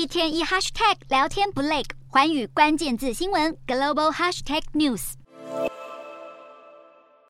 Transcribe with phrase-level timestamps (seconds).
[0.00, 5.12] 一天一 hashtag 聊天不累，寰宇关键字新闻 global hashtag news。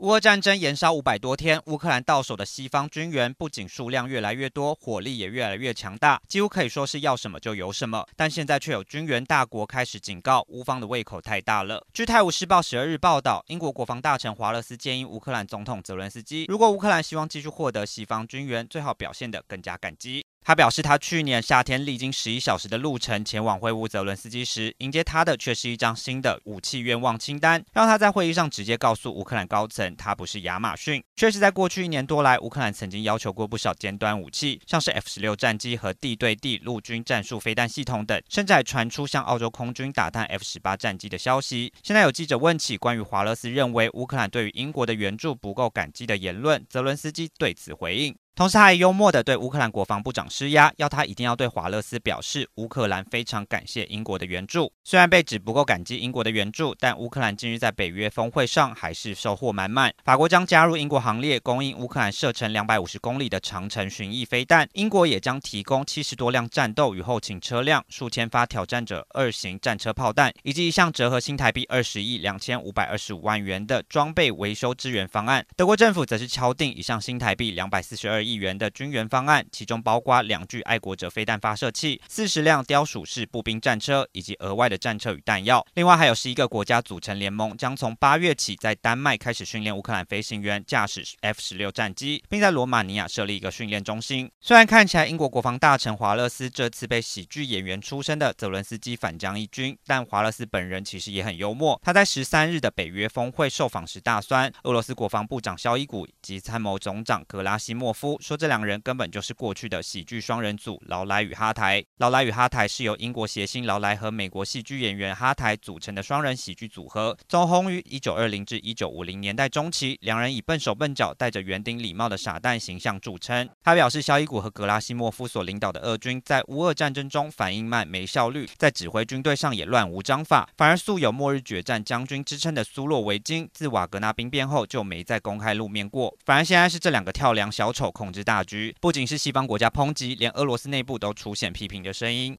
[0.00, 8.06] 乌俄战争延烧五百多天，乌克兰到手的西方军援不仅数量越来越多，火力也越来越强大，几乎可以说是要什么就有什么。
[8.14, 11.82] 但现在却有军援大国开始警告，乌方的胃口太大了。
[11.94, 20.26] 据《泰晤士报》十二日报道，英国国防大臣华勒斯建议乌克兰总统泽伦斯基，如果乌克兰希望继续获得西方军援，最好表现得更加感激。
[20.48, 31.04] 他表示，他去年夏天历经十一小时的路程前往会晤泽伦斯基时，迎接他的却是一张新的武器愿望清单，让他在会议上直接告诉乌克兰高层，他不是亚马逊。
[31.16, 41.70] 确实，在过去一年多来，乌克兰曾经要求过不少尖端武器，像是 F 十六战机和地对地陆军战术飞弹系统等，甚至还传出向澳洲空军打探 F 十八战机的消息。
[41.82, 48.16] 现在有记者问起关于华勒斯认为乌克兰对于英国的援助不够感激的言论，泽伦斯基对此回应。
[48.38, 54.72] 同时，还幽默地对乌克兰国防部长施压，要他一定要对华勒斯表示，乌克兰非常感谢英国的援助。
[54.84, 59.92] 虽然被指不够感激英国的援助，但乌克兰近日在北约峰会上还是收获满满。
[60.04, 64.68] 法国将加入英国行列，供应乌克兰射程两百五十公里的长城巡弋飞弹。
[64.74, 75.44] 英国也将提供七十多辆战斗与后勤车辆、数千发挑战者二型战车炮弹，以及一项折合新台币二十亿两千五百二十五万元的装备维修支援方案。
[75.56, 85.66] 德国政府则是敲定一项新台币两百四十二亿元的军援方案，其中包括两具爱国者飞弹发射器、四十辆雕鼠式步兵战车以及额外的战车与弹药。
[85.74, 94.30] 另外，还有十一个国家组成联盟，将从八月起在丹麦开始训练乌克兰飞行员驾驶 F 十六战机，并在罗马尼亚设立一个训练中心。
[94.40, 101.80] 虽然看起来英国国防大臣华勒斯这次被喜剧演员出身的泽伦斯基反将一军，但华勒斯本人其实也很幽默。
[101.82, 108.58] 他在十三日的北约峰会受访时大酸俄罗斯国防部长肖伊古及参谋总长格拉西莫夫，说这两。
[108.58, 111.82] 人根本就是过去的喜剧双人组劳莱与哈台。
[111.98, 119.96] 劳莱与哈台是由英国谐星劳莱和美国戏剧演员哈台组成的双人喜剧组合，走红于一九二零至一九五零年代中期。
[120.02, 123.48] 两人以笨手笨脚、戴着圆顶礼帽的傻蛋形象著称。
[123.62, 130.48] 他表示，肖伊古和格拉西莫夫所领导的俄军在乌俄战争中反应慢、没效率，在指挥军队上也乱无章法。
[130.56, 136.14] 反而素有“末日决战将军”之称的苏洛维金，自瓦格纳兵变后就没再公开露面过。
[136.24, 138.74] 反而现在是这两个跳梁小丑控制大局。
[138.80, 142.36] 不仅是西方国家抨击，连俄罗斯内部都出现批评的声音。